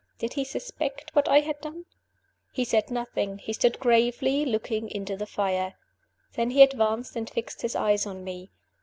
Did 0.17 0.33
he 0.33 0.43
suspect 0.43 1.11
what 1.13 1.27
I 1.29 1.41
had 1.41 1.61
done? 1.61 1.85
He 2.51 2.65
said 2.65 2.89
nothing 2.89 3.37
he 3.37 3.53
stood 3.53 3.79
gravely 3.79 4.43
looking 4.45 4.89
into 4.89 5.15
the 5.15 5.27
fire. 5.27 5.75
Then 6.33 6.49
he 6.49 6.63
advanced 6.63 7.15
and 7.15 7.29
fixed 7.29 7.61
his 7.61 7.75
eyes 7.75 8.07
on 8.07 8.23
me. 8.23 8.49